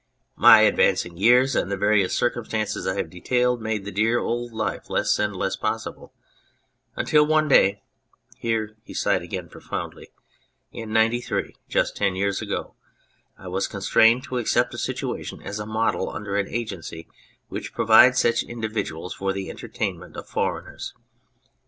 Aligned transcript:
My 0.35 0.61
advancing 0.61 1.15
years, 1.15 1.55
and 1.55 1.71
the 1.71 1.77
various 1.77 2.15
circumstances 2.17 2.87
I 2.87 2.95
have 2.95 3.11
detailed, 3.11 3.61
made 3.61 3.85
the 3.85 3.91
dear 3.91 4.17
old 4.17 4.51
life 4.51 4.89
less 4.89 5.19
and 5.19 5.35
less 5.35 5.55
possible, 5.55 6.11
until 6.95 7.23
one 7.23 7.47
day" 7.47 7.83
(here 8.35 8.75
he 8.81 8.95
sighed 8.95 9.21
again 9.21 9.47
pro 9.47 9.61
foundly)" 9.61 10.07
in 10.81 10.91
'93, 10.91 11.55
just 11.69 11.95
ten 11.95 12.15
years 12.15 12.41
ago, 12.41 12.73
I 13.37 13.47
was 13.47 13.67
constrained 13.67 14.23
to 14.23 14.39
accept 14.39 14.73
a 14.73 14.79
situation 14.79 15.39
as 15.43 15.59
a 15.59 15.67
model 15.67 16.09
under 16.09 16.35
an 16.35 16.47
agency 16.49 17.07
which 17.49 17.71
provides 17.71 18.19
such 18.19 18.41
individuals 18.41 19.13
for 19.13 19.33
the 19.33 19.51
entertain 19.51 19.99
ment 19.99 20.17
of 20.17 20.27
foreigners. 20.27 20.95